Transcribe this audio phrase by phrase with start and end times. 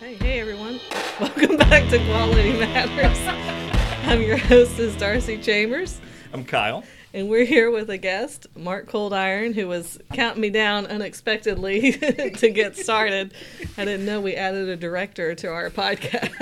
[0.00, 0.80] Hey, hey everyone.
[1.20, 3.18] Welcome back to Quality Matters.
[4.08, 6.00] I'm your hostess, Darcy Chambers,
[6.32, 6.82] I'm Kyle.
[7.12, 11.92] and we're here with a guest, Mark Cold Iron, who was counting me down unexpectedly
[11.92, 13.34] to get started.
[13.76, 16.32] I didn't know we added a director to our podcast.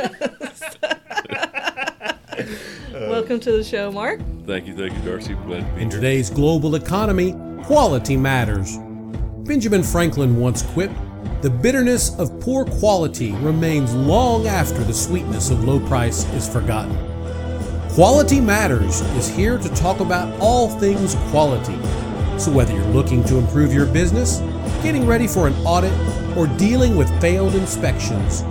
[2.95, 4.21] Uh, Welcome to the show, Mark.
[4.47, 5.35] Thank you, thank you, Darcy.
[5.35, 6.01] Glad to be In here.
[6.01, 7.33] today's global economy,
[7.65, 8.79] quality matters.
[9.45, 10.95] Benjamin Franklin once quipped,
[11.43, 16.97] The bitterness of poor quality remains long after the sweetness of low price is forgotten.
[17.91, 21.77] Quality Matters is here to talk about all things quality.
[22.39, 24.39] So, whether you're looking to improve your business,
[24.83, 25.93] getting ready for an audit,
[26.37, 28.43] or dealing with failed inspections,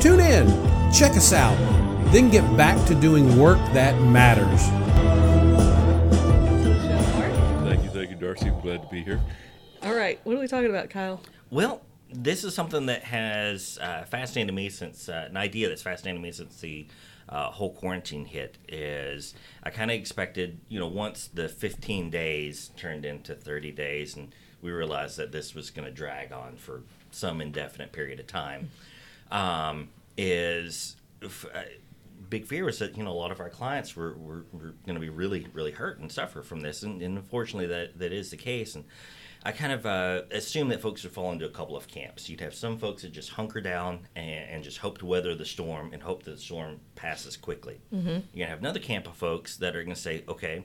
[0.00, 0.46] tune in,
[0.92, 1.56] check us out,
[2.12, 4.66] then get back to doing work that matters.
[6.62, 7.32] To the show, Mark.
[7.66, 8.50] Thank you, thank you, Darcy.
[8.62, 9.20] Glad to be here.
[9.82, 11.20] All right, what are we talking about, Kyle?
[11.50, 16.20] Well, this is something that has uh, fascinated me since uh, an idea that's fascinated
[16.20, 16.86] me since the
[17.28, 18.58] uh, whole quarantine hit.
[18.68, 24.16] Is I kind of expected, you know, once the 15 days turned into 30 days,
[24.16, 28.26] and we realized that this was going to drag on for some indefinite period of
[28.26, 28.70] time.
[29.30, 31.28] Um, is uh,
[32.28, 34.94] big fear was that you know a lot of our clients were, were, were going
[34.94, 38.30] to be really really hurt and suffer from this and, and unfortunately that that is
[38.30, 38.84] the case and
[39.44, 42.28] I kind of uh, assume that folks would fall into a couple of camps.
[42.28, 45.44] You'd have some folks that just hunker down and, and just hope to weather the
[45.44, 47.80] storm and hope that the storm passes quickly.
[47.92, 48.08] Mm-hmm.
[48.08, 50.64] You're gonna have another camp of folks that are gonna say, okay,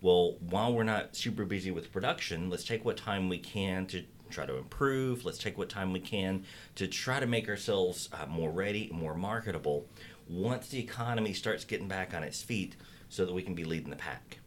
[0.00, 4.04] well, while we're not super busy with production, let's take what time we can to
[4.30, 5.24] try to improve.
[5.24, 6.44] Let's take what time we can
[6.76, 9.86] to try to make ourselves uh, more ready, more marketable
[10.28, 12.76] once the economy starts getting back on its feet
[13.08, 14.38] so that we can be leading the pack.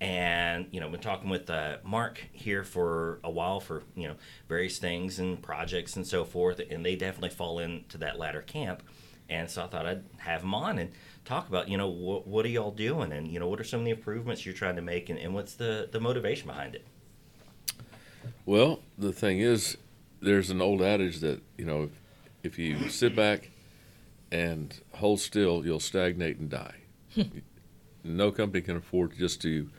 [0.00, 4.16] And, you know, been talking with uh, Mark here for a while for, you know,
[4.48, 6.60] various things and projects and so forth.
[6.70, 8.82] And they definitely fall into that latter camp.
[9.30, 10.92] And so I thought I'd have him on and
[11.24, 13.12] talk about, you know, wh- what are y'all doing?
[13.12, 15.08] And, you know, what are some of the improvements you're trying to make?
[15.08, 16.84] And, and what's the, the motivation behind it?
[18.44, 19.78] Well, the thing is,
[20.20, 21.90] there's an old adage that, you know, if,
[22.42, 23.50] if you sit back
[24.30, 26.74] and hold still, you'll stagnate and die.
[28.04, 29.70] no company can afford just to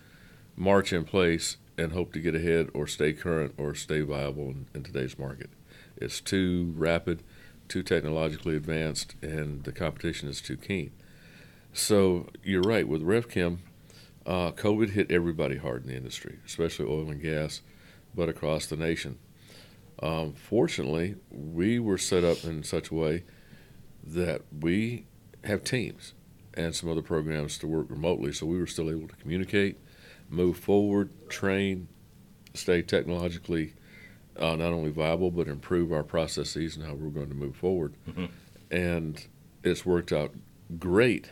[0.56, 4.68] march in place and hope to get ahead or stay current or stay viable in,
[4.74, 5.50] in today's market.
[5.98, 7.24] It's too rapid,
[7.68, 10.92] too technologically advanced, and the competition is too keen.
[11.74, 13.58] So you're right with RevChem.
[14.26, 17.62] Uh, COVID hit everybody hard in the industry, especially oil and gas,
[18.16, 19.20] but across the nation.
[20.02, 23.24] Um, fortunately, we were set up in such a way
[24.04, 25.06] that we
[25.44, 26.14] have teams
[26.54, 29.78] and some other programs to work remotely, so we were still able to communicate,
[30.30, 31.88] move forward, train,
[32.54, 33.74] stay technologically
[34.38, 37.94] uh, not only viable but improve our processes and how we're going to move forward.
[38.08, 38.30] Mhm.
[38.72, 39.28] And
[39.64, 40.34] it's worked out
[40.80, 41.30] great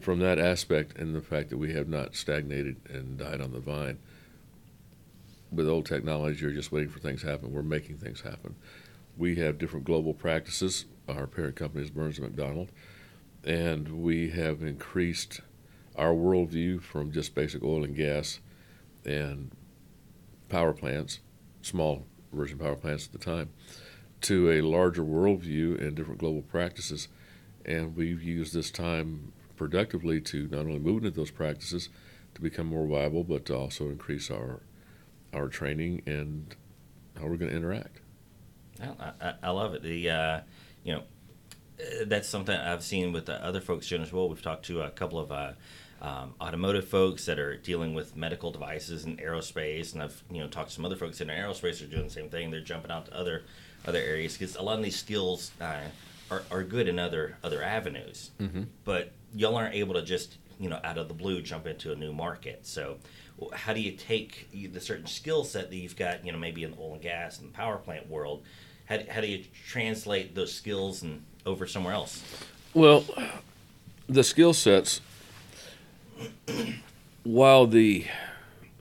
[0.00, 3.60] from that aspect and the fact that we have not stagnated and died on the
[3.60, 3.98] vine.
[5.50, 7.52] With old technology, you're just waiting for things to happen.
[7.52, 8.54] We're making things happen.
[9.16, 10.86] We have different global practices.
[11.08, 12.68] Our parent company is Burns and McDonnell,
[13.44, 15.40] and we have increased
[16.00, 18.40] our worldview from just basic oil and gas
[19.04, 19.50] and
[20.48, 21.20] power plants,
[21.60, 23.50] small version power plants at the time,
[24.22, 27.08] to a larger worldview and different global practices.
[27.66, 31.90] And we've used this time productively to not only move into those practices
[32.34, 34.60] to become more viable, but to also increase our
[35.32, 36.56] our training and
[37.16, 38.00] how we're going to interact.
[38.82, 39.82] I, I, I love it.
[39.82, 40.40] The uh,
[40.82, 41.02] you know
[42.06, 44.28] that's something I've seen with the other folks doing as well.
[44.28, 45.52] We've talked to a couple of uh,
[46.02, 50.48] um, automotive folks that are dealing with medical devices and aerospace, and I've you know
[50.48, 52.50] talked to some other folks in aerospace who are doing the same thing.
[52.50, 53.42] They're jumping out to other
[53.86, 55.80] other areas because a lot of these skills uh,
[56.30, 58.66] are, are good in other other avenues, Mhm.
[58.84, 61.96] but y'all aren't able to just you know out of the blue jump into a
[61.96, 62.66] new market.
[62.66, 62.98] So
[63.54, 66.72] how do you take the certain skill set that you've got, you know, maybe in
[66.72, 68.42] the oil and gas and the power plant world?
[68.84, 72.22] How, how do you translate those skills and over somewhere else?
[72.74, 73.02] Well,
[74.10, 75.00] the skill sets,
[77.24, 78.06] while the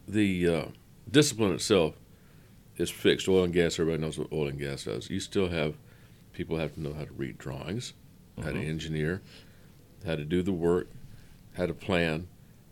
[0.08, 0.66] the uh,
[1.10, 1.96] discipline itself
[2.78, 5.10] is fixed, oil and gas, everybody knows what oil and gas does.
[5.10, 5.76] You still have
[6.34, 7.94] people have to know how to read drawings,
[8.38, 8.68] how to Mhm.
[8.68, 9.22] engineer,
[10.06, 10.88] how to do the work,
[11.54, 12.28] how to plan.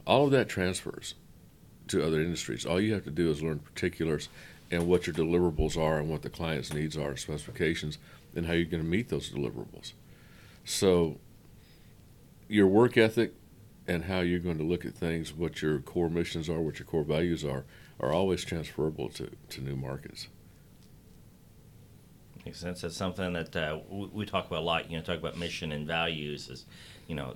[0.06, 1.16] All of that transfers
[1.90, 2.66] to other industries.
[2.66, 4.30] All you have to do is learn particulars
[4.72, 7.98] and what your deliverables are and what the client's needs are, specifications,
[8.36, 9.94] and how you're going to meet those deliverables.
[10.66, 11.20] So,
[12.50, 13.34] your work ethic
[13.88, 16.86] and how you're going to look at things, what your core missions are, what your
[16.86, 17.66] core values are,
[18.00, 20.28] are always transferable to, to new markets.
[22.46, 22.82] Makes sense.
[22.82, 24.90] That's something that uh, we, we talk about a lot.
[24.90, 26.50] You know, talk about mission and values.
[26.50, 26.66] Is
[27.08, 27.36] you know,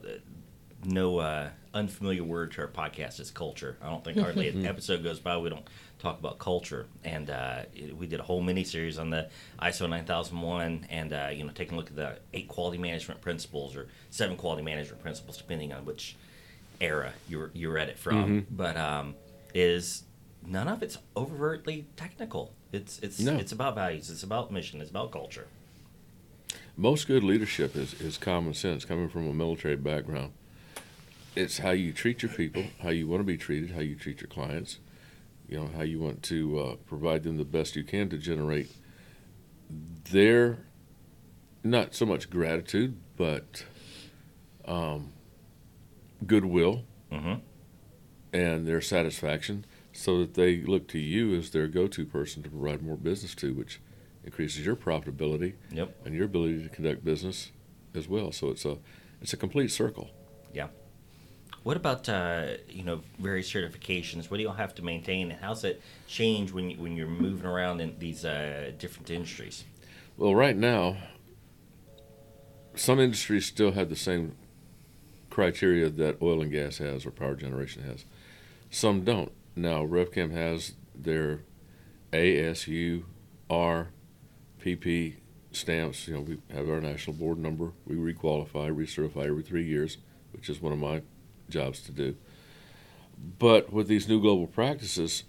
[0.85, 3.77] no uh, unfamiliar word to our podcast is culture.
[3.81, 5.67] I don't think hardly an episode goes by we don't
[5.99, 6.87] talk about culture.
[7.03, 9.29] And uh, it- we did a whole mini series on the
[9.61, 13.75] ISO 9001, and uh, you know, taking a look at the eight quality management principles
[13.75, 16.15] or seven quality management principles, depending on which
[16.81, 18.45] era you you read it from.
[18.49, 19.15] But um,
[19.53, 20.03] is
[20.45, 22.53] none of it's overtly technical.
[22.71, 23.37] It's it's No.
[23.37, 24.09] it's about values.
[24.09, 24.81] It's about mission.
[24.81, 25.47] It's about culture.
[26.77, 30.31] Most good leadership is, is common sense coming from a military background.
[31.35, 34.19] It's how you treat your people, how you want to be treated, how you treat
[34.21, 34.79] your clients,
[35.47, 38.69] you know, how you want to uh, provide them the best you can to generate
[40.11, 40.59] their,
[41.63, 43.63] not so much gratitude, but
[44.65, 45.11] um,
[46.25, 47.41] goodwill Mm-hmm.
[48.31, 52.49] and their satisfaction so that they look to you as their go to person to
[52.49, 53.81] provide more business to, which
[54.23, 55.93] increases your profitability Yep.
[56.05, 57.51] and your ability to conduct business
[57.93, 58.31] as well.
[58.31, 58.77] So it's a
[59.21, 60.09] it's a complete circle.
[60.53, 60.67] Yeah.
[61.63, 64.31] What about uh, you know various certifications?
[64.31, 67.07] What do you all have to maintain, and how's it change when you, when you're
[67.07, 69.65] moving around in these uh, different industries?
[70.17, 70.95] Well, right now,
[72.75, 74.35] some industries still have the same
[75.31, 78.05] criteria that oil and gas has or power generation has.
[78.69, 79.31] Some don't.
[79.55, 81.41] Now, RevChem has their
[82.13, 83.03] ASU,
[83.49, 83.87] R,
[84.63, 85.15] PP
[85.51, 86.07] stamps.
[86.07, 87.71] You know, we have our national board number.
[87.87, 89.97] We requalify, recertify every three years,
[90.31, 91.01] which is one of my
[91.49, 92.15] jobs to do.
[93.39, 95.23] But with these new global practices,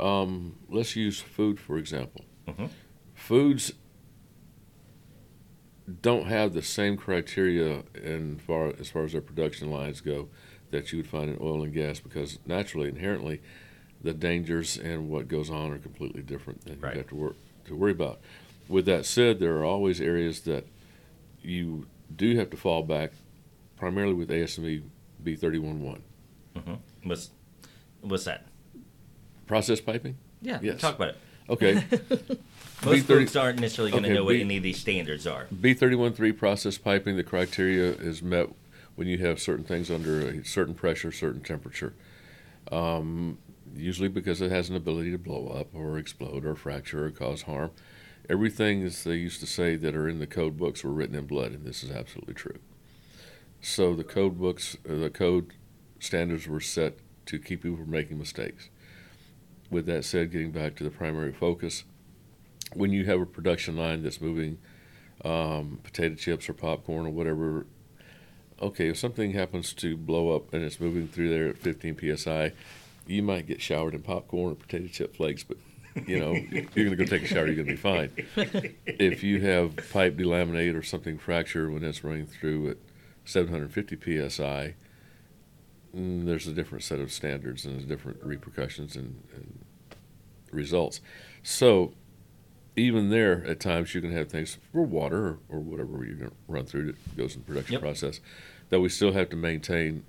[0.00, 2.24] um, let's use food for example.
[2.48, 2.70] Mhm.
[3.14, 3.72] Foods
[6.00, 10.28] don't have the same criteria in far as far as their production lines go
[10.70, 13.42] that you would find in oil and gas because naturally inherently
[14.02, 16.94] the dangers and what goes on are completely different and Right.
[16.94, 17.36] you have to work
[17.66, 18.20] to worry about.
[18.68, 20.64] With that said, there are always areas that
[21.42, 23.12] you do have to fall back
[23.76, 24.82] primarily with ASME
[25.22, 26.00] B311.
[26.56, 26.74] Mm-hmm.
[27.08, 27.30] What's
[28.00, 28.46] what's that?
[29.46, 30.16] Process piping?
[30.40, 30.80] Yeah, Yes.
[30.80, 31.16] talk about it.
[31.52, 31.74] Okay.
[32.84, 35.26] Most B30 folks aren't necessarily going to Okay, know what B- any of these standards
[35.26, 35.46] are.
[35.54, 38.48] B313 process piping, the criteria is met
[38.96, 41.94] when you have certain things under a certain pressure, certain temperature.
[42.72, 43.38] Um,
[43.76, 47.42] usually because it has an ability to blow up or explode or fracture or cause
[47.42, 47.70] harm.
[48.30, 51.26] Everything, as they used to say, that are in the code books were written in
[51.26, 52.58] blood, and this is absolutely true.
[53.60, 55.52] So the code books, uh, the code
[56.00, 58.68] standards were set to keep people from making mistakes.
[59.72, 61.84] With that said, getting back to the primary focus,
[62.74, 64.58] when you have a production line that's moving
[65.24, 67.66] um, potato chips or popcorn or whatever.
[68.60, 72.52] Okay, if something happens to blow up and it's moving through there at 15 psi,
[73.06, 75.56] you might get showered in popcorn or potato chip flakes, but
[76.06, 76.32] you know
[76.74, 77.46] you're going to go take a shower.
[77.46, 78.10] You're going to be fine.
[78.86, 82.76] if you have pipe delaminate or something fracture when it's running through at
[83.24, 84.74] 750 psi,
[85.96, 89.60] Mm, there's a different set of standards and there's different repercussions and, and
[90.50, 91.00] results.
[91.42, 91.92] So
[92.76, 96.30] even there, at times you can have things for water or, or whatever you're going
[96.30, 97.82] to run through that goes in the production Yep.
[97.82, 98.20] process
[98.70, 100.04] that we still have to maintain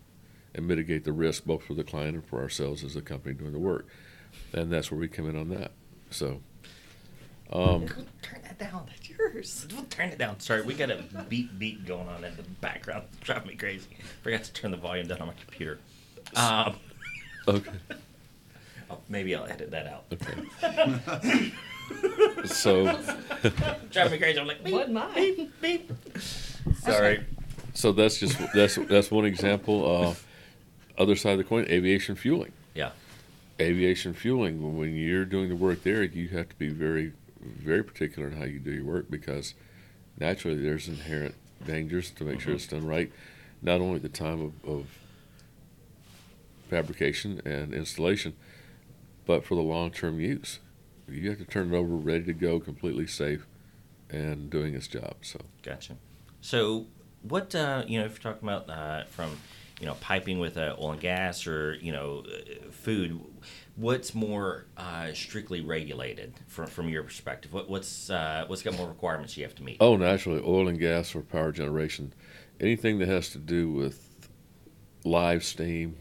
[0.55, 3.51] and mitigate the risk both for the client and for ourselves as the company doing
[3.51, 3.87] the work.
[4.53, 5.71] And that's where we come in on that.
[6.09, 6.41] So,
[7.53, 7.85] um,
[8.21, 8.85] Turn that down.
[8.87, 9.67] That's yours.
[9.89, 10.39] Turn it down.
[10.39, 13.03] Sorry, we got a beep beep going on in the background.
[13.13, 13.87] It's driving me crazy.
[14.21, 15.79] Forgot to turn the volume down on my computer.
[16.35, 16.75] Um,
[17.47, 17.71] okay.
[18.89, 20.05] oh, maybe I'll edit that out.
[20.13, 21.51] Okay.
[22.45, 22.85] so,
[23.91, 24.39] Driving me crazy.
[24.39, 25.13] I'm like, beep, What mine?
[25.13, 25.91] beep, beep.
[26.79, 27.23] Sorry.
[27.73, 29.85] so that's just that's that's one example.
[30.97, 32.51] Uh, other side of the coin, aviation fueling.
[32.75, 32.91] Yeah.
[33.59, 38.27] aviation fueling when you're doing the work there you have to be very very particular
[38.27, 39.53] in how you do your work because
[40.19, 41.35] naturally there's inherent
[41.65, 43.11] dangers to make sure it's done right
[43.61, 44.85] not only at the time of, of
[46.69, 48.33] fabrication and installation
[49.25, 50.59] but for the long-term use.
[51.07, 53.45] You have to turn it over ready to go completely safe
[54.09, 55.39] and doing its job so.
[55.61, 55.97] Gotcha.
[56.41, 56.87] So,
[57.21, 59.37] what uh, you know, if you're talking about uh, from
[59.79, 63.19] you know piping with uh, oil and gas or you know uh, food,
[63.75, 67.51] what's more uh, strictly regulated from from your perspective?
[67.53, 69.77] What, what's uh, what's got more requirements you have to meet?
[69.79, 72.13] Oh, naturally, oil and gas or power generation.
[72.59, 74.29] Anything that has to do with
[75.03, 75.97] live steam,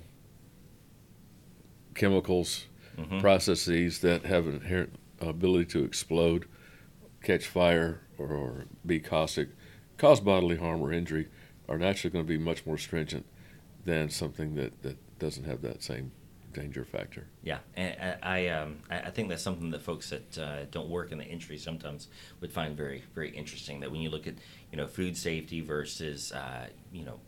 [1.94, 2.66] chemicals,
[2.98, 3.20] Mhm.
[3.20, 6.46] processes that have an inherent ability to explode,
[7.22, 9.48] catch fire, or, or be caustic,
[9.96, 11.28] cause bodily harm or injury,
[11.68, 13.24] are naturally going to be much more stringent
[13.84, 16.12] than something that, that doesn't have that same
[16.52, 17.26] danger factor.
[17.42, 21.18] Yeah, and I um, I think that's something that folks that uh, don't work in
[21.18, 22.08] the industry sometimes
[22.40, 23.80] would find very very interesting.
[23.80, 24.34] That when you look at
[24.70, 27.20] you know food safety versus uh, you know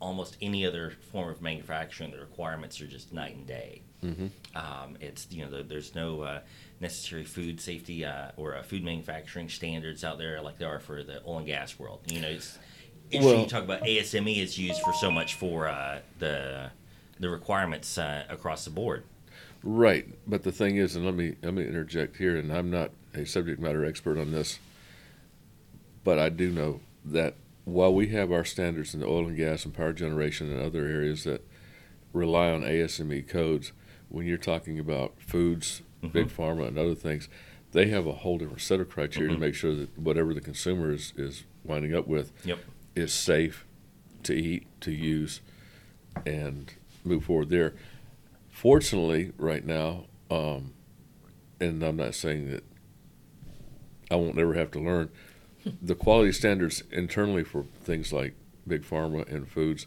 [0.00, 3.82] almost any other form of manufacturing, the requirements are just night and day.
[4.02, 4.26] Mm-hmm.
[4.56, 6.40] Um, it's you know there's no uh,
[6.80, 11.02] necessary food safety uh, or uh, food manufacturing standards out there like there are for
[11.04, 12.00] the oil and gas world.
[12.08, 12.58] You know, it's
[13.12, 16.70] interesting Well- you talk about ASME is used for so much for uh, the
[17.20, 19.04] the requirements uh, across the board.
[19.62, 22.90] Right, but the thing is, and let me let me interject here, and I'm not
[23.14, 24.58] a subject matter expert on this,
[26.02, 29.64] but I do know that while we have our standards in the oil and gas
[29.64, 31.46] and power generation and other areas that
[32.12, 33.72] rely on ASME codes,
[34.08, 37.28] when you're talking about foods, big pharma, and other things,
[37.70, 40.92] they have a whole different set of criteria to make sure that whatever the consumer
[40.92, 42.58] is, is winding up with Yep.
[42.94, 43.64] Is safe
[44.24, 45.40] to eat, to use,
[46.26, 46.72] and
[47.04, 47.74] move forward there.
[48.50, 50.72] Fortunately, right now, um,
[51.60, 52.64] and I'm not saying that
[54.10, 55.10] I won't ever have to learn,
[55.82, 58.34] the quality standards internally for things like
[58.66, 59.86] big pharma and foods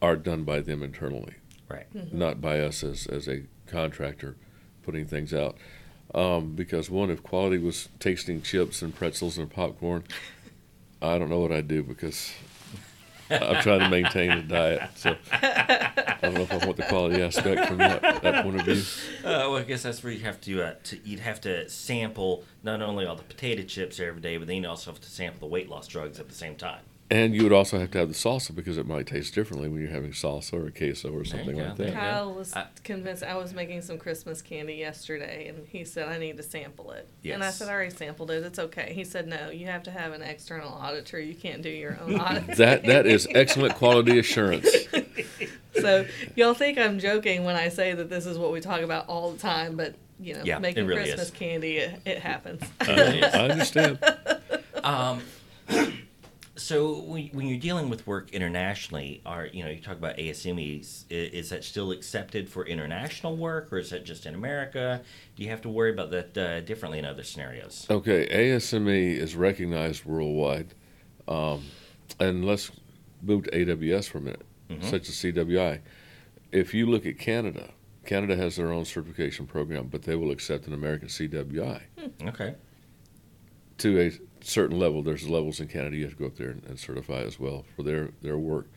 [0.00, 1.34] are done by them internally,
[1.68, 1.86] Right.
[2.12, 4.36] not by us as, as a contractor
[4.82, 5.56] putting things out.
[6.14, 10.04] Um, because one, if quality was tasting chips and pretzels and popcorn,
[11.00, 12.32] I don't know what I'd do because
[13.30, 14.82] I'm trying to maintain a diet.
[14.96, 18.64] So I don't know if I want the quality aspect from that, that point of
[18.64, 18.82] view.
[19.20, 22.44] Uh, well, I guess that's where you have to, uh, to you'd have to sample
[22.62, 25.40] not only all the potato chips every day, but then you also have to sample
[25.40, 26.80] the weight loss drugs at the same time.
[27.10, 29.80] And you would also have to have the salsa because it might taste differently when
[29.80, 31.94] you're having salsa or queso or something like that.
[31.94, 36.18] Kyle was I- convinced I was making some Christmas candy yesterday, and he said I
[36.18, 37.08] need to sample it.
[37.22, 37.34] Yes.
[37.34, 38.44] And I said I already sampled it.
[38.44, 38.92] It's okay.
[38.94, 41.18] He said no, you have to have an external auditor.
[41.18, 42.56] You can't do your own audit.
[42.58, 44.68] That that is excellent quality assurance.
[45.80, 46.04] so
[46.36, 49.32] y'all think I'm joking when I say that this is what we talk about all
[49.32, 51.30] the time, but you know, Yeah, making really Christmas is.
[51.30, 52.60] candy, it, it happens.
[52.82, 53.98] I, I understand.
[54.84, 55.20] Um,
[56.58, 61.04] so when, you're dealing with work internationally, are you know you talk about ASMEs?
[61.08, 65.02] Is, that still accepted for international work, or is that just in America?
[65.36, 67.86] Do you have to worry about that uh, differently in other scenarios?
[67.88, 70.74] Okay, ASME is recognized worldwide.
[71.26, 71.62] Um,
[72.20, 72.70] and let's
[73.22, 74.46] move to AWS for a minute,
[74.82, 75.80] such as CWI.
[76.50, 77.70] If you look at Canada,
[78.04, 81.82] Canada has their own certification program, but they will accept an American CWI
[82.26, 82.54] Okay.
[83.78, 85.02] to a certain level.
[85.02, 87.64] There's levels in Canada you have to go up there and, and certify as well
[87.76, 88.68] for their, their work.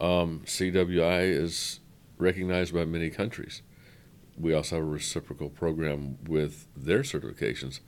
[0.00, 1.80] Um, CWI is
[2.18, 3.62] recognized by many countries.
[4.38, 7.80] We also have a reciprocal program with their certifications.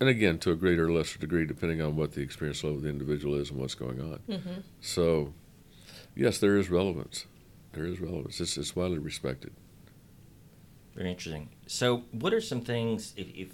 [0.00, 2.82] And again, to a greater or lesser degree, depending on what the experience level of
[2.82, 4.18] the individual is and what's going on.
[4.80, 5.32] So,
[6.16, 7.26] yes, there is relevance.
[7.72, 8.40] There is relevance.
[8.40, 9.52] It's, it's widely respected.
[10.94, 11.50] Very interesting.
[11.66, 13.48] So, what are some things if, if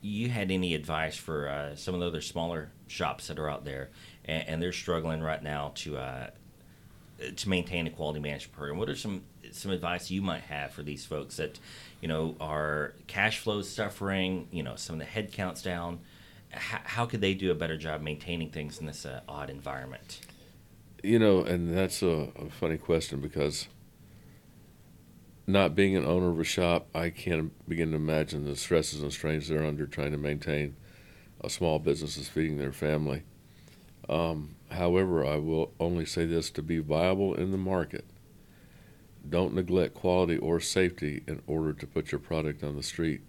[0.00, 3.64] you had any advice for uh, some of the other smaller shops that are out
[3.64, 3.90] there
[4.24, 6.30] and, and they're struggling right now to uh,
[7.36, 8.78] to maintain a quality management program?
[8.78, 11.58] What are some some advice you might have for these folks that
[12.00, 14.48] you know are cash flows suffering?
[14.50, 16.00] You know, some of the headcounts down.
[16.52, 20.20] How, how could they do a better job maintaining things in this uh, odd environment?
[21.02, 23.68] You know, and that's a, a funny question because
[25.46, 29.12] not being an owner of a shop, I can't begin to imagine the stresses and
[29.12, 30.76] strains they're under trying to maintain
[31.40, 33.22] a small business that's feeding their family.
[34.08, 38.04] Um, however, I will only say this to be viable in the market.
[39.28, 43.22] Don't neglect quality or safety in order to put your product on the street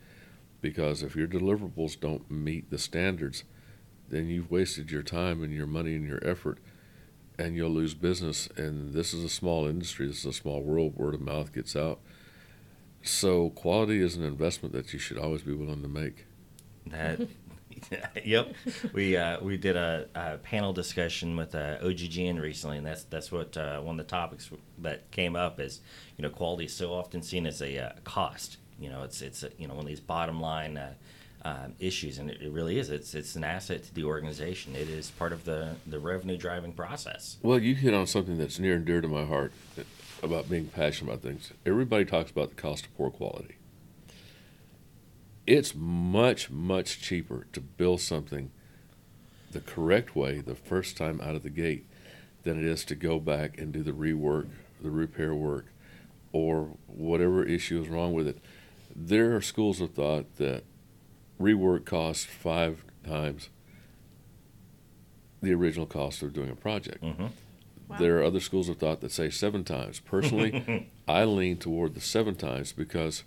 [0.62, 3.44] because if your deliverables don't meet the standards,
[4.10, 6.60] then you've wasted your time and your money and your effort
[7.42, 8.48] and you'll lose business.
[8.56, 10.08] And this is a small industry.
[10.08, 10.96] This is a small world.
[10.96, 12.00] Word of mouth gets out.
[13.04, 16.26] So quality is an investment that you should always be willing to make.
[16.88, 17.28] That,
[18.26, 18.54] yep.
[18.94, 23.32] We uh, we did a, a panel discussion with uh, OGGN recently, and that's that's
[23.32, 25.82] what uh, one of the topics that came up is
[26.18, 28.58] you know quality is so often seen as a uh, cost.
[28.80, 30.80] You know, it's it's you know one of these bottom line.
[31.44, 34.76] Uh, um, issues and it, it really is it's it's an asset to the organization
[34.76, 38.60] it is part of the the revenue driving process Well, you hit on something that's
[38.60, 39.52] near and dear to my heart
[40.24, 41.52] about being passionate about things.
[41.66, 43.56] Everybody talks about the cost of poor quality.
[45.48, 48.52] It's much, much cheaper to build something
[49.52, 51.86] the correct way the first time out of the gate
[52.44, 54.48] than it is to go back and do the rework,
[54.82, 55.66] the repair work,
[56.32, 58.38] or whatever issue is wrong with it.
[58.96, 60.64] There are schools of thought that
[61.42, 63.50] rework costs five times
[65.42, 67.28] the original cost of doing a project mm-hmm.
[67.92, 67.98] Wow.
[67.98, 70.00] There are other schools of thought that say seven times.
[70.00, 73.26] Personally, I lean toward the seven times because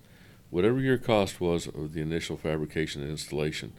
[0.48, 3.74] whatever your cost was of the initial fabrication and installation,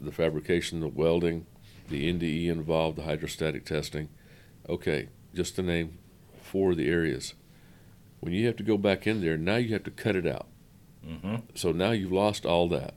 [0.00, 1.46] the fabrication, the welding,
[1.88, 4.08] the NDE involved, the hydrostatic testing,
[4.68, 5.98] okay, just to name
[6.42, 7.34] four of the areas.
[8.18, 10.48] When you have to go back in there, now you have to cut it out.
[11.06, 11.36] Mm-hmm.
[11.54, 12.94] So now you've lost all that.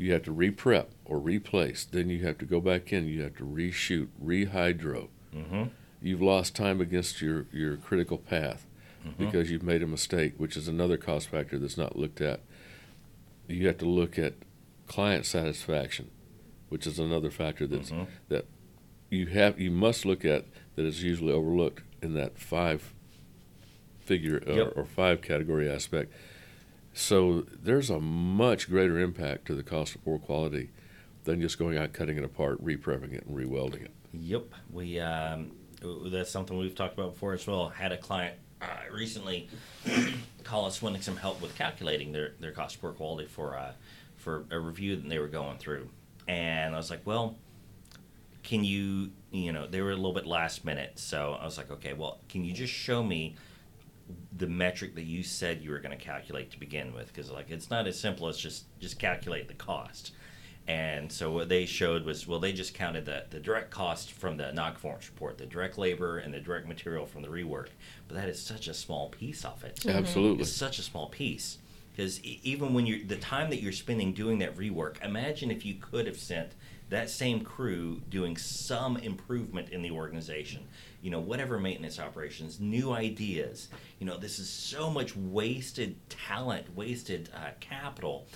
[0.00, 1.84] You have to re-prep or replace.
[1.84, 3.06] Then you have to go back in.
[3.06, 5.08] You have to reshoot, rehydro.
[5.36, 5.64] Mm-hmm.
[6.00, 8.66] You've lost time against your, your critical path
[9.06, 9.24] Mm-hmm.
[9.24, 12.40] because you've made a mistake, which is another cost factor that's not looked at.
[13.48, 14.34] You have to look at
[14.88, 16.10] client satisfaction,
[16.68, 18.08] which is another factor that's Mhm.
[18.28, 18.44] that
[19.08, 20.44] you have you must look at
[20.76, 22.92] that is usually overlooked in that five
[24.00, 26.12] figure or, or five category aspect.
[26.92, 30.70] So there's a much greater impact to the cost of poor quality
[31.24, 33.92] than just going out cutting it apart, reprepping it, and rewelding it.
[34.12, 35.52] Yep, we um,
[36.06, 37.68] that's something we've talked about before as well.
[37.68, 39.48] Had a client uh, recently
[40.44, 43.72] call us wanting some help with calculating their, their cost of poor quality for uh,
[44.16, 45.88] for a review that they were going through,
[46.26, 47.36] and I was like, well,
[48.42, 51.70] can you you know they were a little bit last minute, so I was like,
[51.70, 53.36] okay, well, can you just show me
[54.36, 57.50] the metric that you said you were going to calculate to begin with because like
[57.50, 60.12] it's not as simple as just just calculate the cost.
[60.68, 64.36] And so what they showed was well they just counted the, the direct cost from
[64.36, 67.68] the non-conformance report the direct labor and the direct material from the rework.
[68.08, 69.76] But that is such a small piece of it.
[69.76, 69.98] Mm-hmm.
[69.98, 70.42] Absolutely.
[70.42, 71.58] it's such a small piece
[71.92, 75.74] because even when you're the time that you're spending doing that rework imagine if you
[75.74, 76.52] could have sent
[76.90, 80.62] that same crew doing some improvement in the organization.
[81.02, 83.68] You know whatever maintenance operations new ideas.
[83.98, 88.26] You know this is so much wasted talent wasted uh, capital.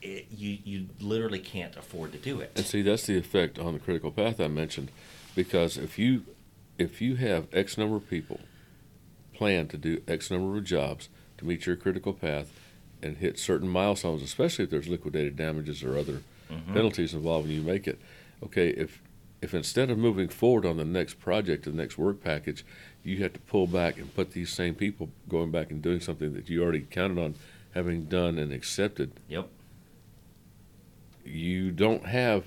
[0.00, 2.52] It, you you literally can't afford to do it.
[2.56, 4.90] And see, that's the effect on the critical path I mentioned,
[5.34, 6.24] because if you
[6.78, 8.40] if you have X number of people
[9.34, 12.50] plan to do X number of jobs to meet your critical path
[13.02, 16.74] and hit certain milestones, especially if there's liquidated damages or other Mm-hmm.
[16.74, 18.00] penalties involved when you make it.
[18.42, 19.02] Okay, if
[19.42, 22.64] if instead of moving forward on the next project, the next work package,
[23.02, 26.34] you have to pull back and put these same people going back and doing something
[26.34, 27.34] that you already counted on
[27.72, 29.48] having done and accepted, yep
[31.24, 32.44] you don't have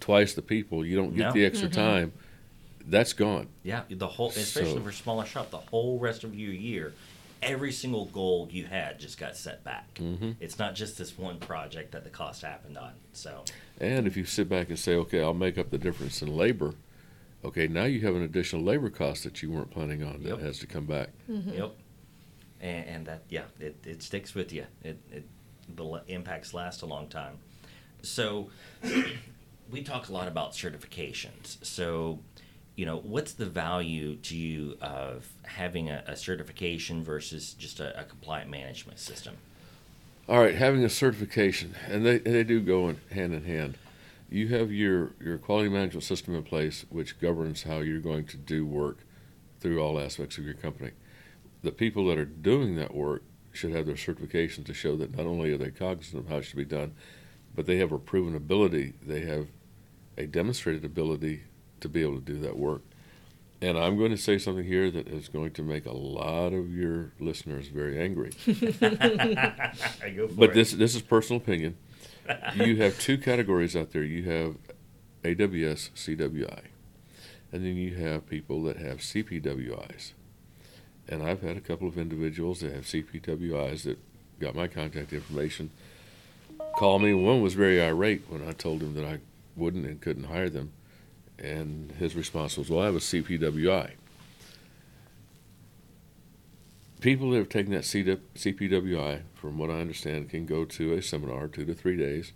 [0.00, 0.84] twice the people.
[0.84, 1.32] You don't get No.
[1.32, 1.80] the extra mm-hmm.
[1.80, 2.12] time.
[2.86, 3.48] That's gone.
[3.62, 6.94] yeah the whole especially So- for smaller shop the whole rest of your year
[7.42, 10.36] every single goal you had just got set back Mhm.
[10.40, 13.44] it's not just this one project that the cost happened on so
[13.80, 16.74] And if you sit back and say, okay, I'll make up the difference in labor,
[17.44, 20.40] okay, now you have an additional labor cost that you weren't planning on that Yep.
[20.40, 21.10] has to come back.
[21.28, 21.76] Yep.
[22.60, 24.66] And, and that, yeah, it, it sticks with you.
[24.82, 25.24] It, it
[25.76, 27.38] the impacts last a long time.
[28.02, 28.50] So,
[29.70, 31.64] we talk a lot about certifications.
[31.64, 32.18] So,
[32.78, 38.00] you know, what's the value to you of having a, a certification versus just a,
[38.00, 39.36] a compliant management system?
[40.28, 43.76] All right, having a certification, and they, they do go in hand in hand.
[44.30, 48.36] You have your, your quality management system in place, which governs how you're going to
[48.36, 48.98] do work
[49.58, 50.92] through all aspects of your company.
[51.64, 55.26] The people that are doing that work should have their certification to show that not
[55.26, 56.94] only are they cognizant of how it should be done,
[57.56, 59.48] but they have a proven ability, they have
[60.16, 61.42] a demonstrated ability
[61.80, 62.82] to be able to do that work.
[63.60, 66.72] And I'm going to say something here that is going to make a lot of
[66.72, 68.30] your listeners very angry.
[68.46, 70.54] Go for But it.
[70.54, 71.76] this this is personal opinion.
[72.54, 74.04] You have two categories out there.
[74.04, 74.56] You have
[75.24, 76.60] AWS CWI,
[77.52, 80.12] and then you have people that have CPWIs.
[81.08, 83.98] And I've had a couple of individuals that have CPWIs that
[84.38, 85.70] got my contact information,
[86.76, 87.14] call me.
[87.14, 89.18] One was very irate when I told him that I
[89.56, 90.72] wouldn't and couldn't hire them,
[91.38, 93.92] and his response was, "Well, I have a CPWI."
[97.00, 101.48] people that have taken that CPWI, from what I understand, can go to a seminar,
[101.48, 102.32] two to three days,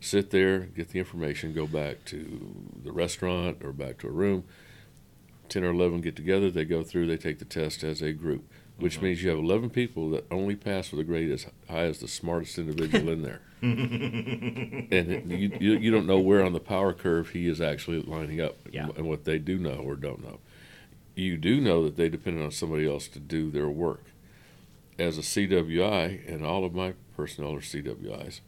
[0.00, 2.54] sit there, get the information, go back to
[2.84, 4.44] the restaurant or back to a room.
[5.48, 8.50] 10 or 11 get together, they go through, they take the test as a group,
[8.78, 9.04] which mm-hmm.
[9.04, 12.08] means you have 11 people that only pass with a grade as high as the
[12.08, 13.40] smartest individual in there.
[13.62, 18.40] and you, you, you don't know where on the power curve he is actually lining
[18.40, 18.88] up Yeah.
[18.96, 20.40] and what they do know or don't know
[21.14, 24.04] you do know that they depended on somebody else to do their work.
[24.98, 28.40] As a CWI, and all of my personnel are CWIs,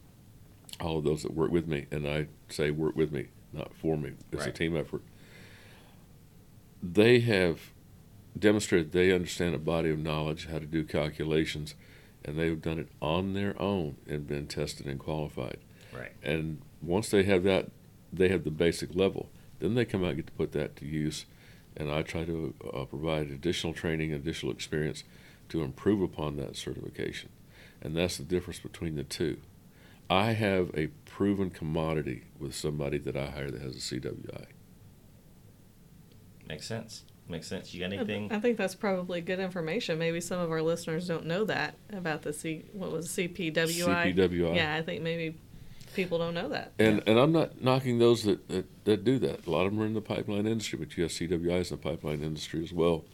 [0.79, 3.97] all of those that work with me, and I say work with me, not for
[3.97, 5.01] me, it's a team effort.
[6.81, 7.71] They have
[8.37, 11.75] demonstrated they understand a body of knowledge, how to do calculations,
[12.23, 15.57] and they've done it on their own and been tested and qualified.
[15.93, 16.11] right.
[16.23, 17.67] And once they have that,
[18.11, 19.29] they have the basic level.
[19.59, 21.25] Then they come out and get to put that to use
[21.77, 25.03] and I try to uh, provide additional training, additional experience
[25.49, 27.29] to improve upon that certification.
[27.81, 29.37] And that's the difference between the two.
[30.09, 34.45] I have a proven commodity with somebody that I hire that has a CWI.
[36.47, 37.03] Makes sense.
[37.27, 37.73] Makes sense.
[37.73, 38.31] You got anything?
[38.31, 39.97] I think that's probably good information.
[39.97, 42.65] Maybe some of our listeners don't know that about the C.
[42.71, 44.15] What was it, CPWI?
[44.15, 44.55] CPWI.
[44.55, 45.35] Yeah, I think maybe
[45.95, 46.73] people don't know that.
[46.77, 49.47] And and I'm not knocking those that, that, that do that.
[49.47, 51.81] A lot of them are in the pipeline industry, but you have CWIs in the
[51.81, 53.05] pipeline industry as well.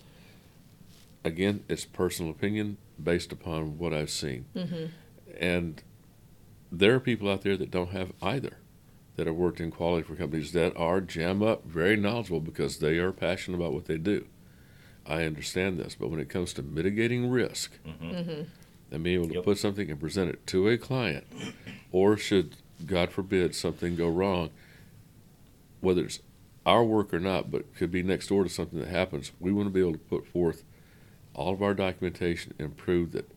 [1.24, 4.46] Again, it's personal opinion based upon what I've seen.
[4.56, 4.86] Mm-hmm.
[5.40, 5.82] And
[6.72, 8.58] there are people out there that don't have either,
[9.16, 12.98] that have worked in quality for companies that are jam up, very knowledgeable because they
[12.98, 14.26] are passionate about what they do.
[15.06, 18.44] I understand this, but when it comes to mitigating risk Mm-hmm.
[18.92, 19.44] and being able to Yep.
[19.44, 21.26] put something and present it to a client,
[21.92, 24.50] or should, God forbid, something go wrong,
[25.82, 26.20] whether it's
[26.66, 29.68] our work or not, but could be next door to something that happens, we want
[29.68, 30.64] to be able to put forth
[31.34, 33.30] all of our documentation and prove that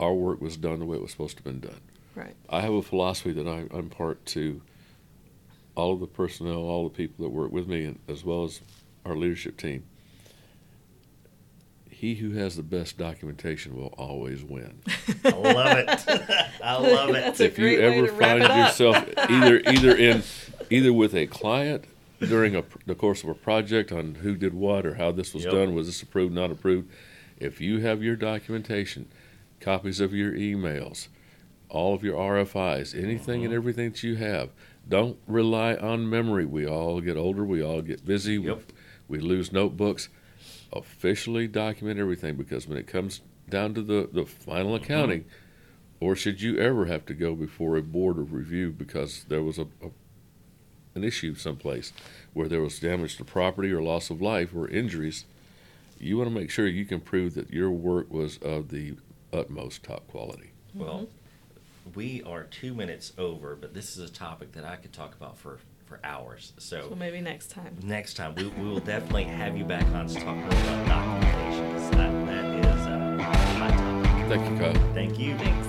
[0.00, 1.80] our work was done the way it was supposed to have been done.
[2.14, 2.34] Right.
[2.48, 4.62] I have a philosophy that I impart to
[5.74, 8.60] all of the personnel, all the people that work with me, and as well as
[9.04, 9.84] our leadership team.
[11.90, 14.80] He who has the best documentation will always win.
[15.24, 16.06] I love it.
[16.62, 17.12] I love it.
[17.12, 18.96] That's if you ever find yourself
[19.30, 20.22] either either in
[20.70, 21.84] either with a client
[22.20, 25.44] during a, the course of a project on who did what or how this was
[25.44, 25.52] Yep.
[25.52, 26.90] done, was this approved, not approved,
[27.38, 29.06] if you have your documentation,
[29.60, 31.08] copies of your emails,
[31.68, 33.44] all of your RFIs, anything Mm-hmm.
[33.46, 34.50] and everything that you have,
[34.88, 36.44] don't rely on memory.
[36.44, 38.62] We all get older, we all get busy, Yep.
[39.08, 40.08] we, we lose notebooks.
[40.72, 44.84] Officially document everything because when it comes down to the, the final Mm-hmm.
[44.84, 45.24] accounting,
[46.00, 49.58] or should you ever have to go before a board of review because there was
[49.58, 49.90] a, a
[50.96, 51.92] an issue someplace
[52.34, 55.24] where there was damage to property or loss of life or injuries,
[55.98, 58.94] you want to make sure you can prove that your work was of the
[59.32, 60.52] utmost top quality.
[60.72, 61.08] Well,
[61.94, 65.36] we are two minutes over, but this is a topic that I could talk about
[65.36, 66.52] for, for hours.
[66.58, 67.76] So, So maybe next time.
[67.82, 71.70] next time we, we will definitely have you back on to talk more about documentation.
[71.72, 74.28] 'cause That, that is uh, a hot topic.
[74.28, 74.94] Thank you, Kyle.
[74.94, 75.36] Thank you.
[75.38, 75.68] Thanks.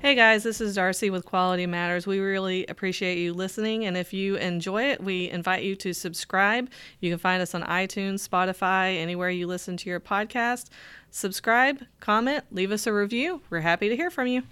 [0.00, 2.08] Hey guys, this is Darcy with Quality Matters.
[2.08, 6.68] We really appreciate you listening, and if you enjoy it, we invite you to subscribe.
[6.98, 10.70] You can find us on iTunes, Spotify, anywhere you listen to your podcast.
[11.14, 13.42] Subscribe, comment, leave us a review.
[13.50, 14.44] We're happy to hear from you.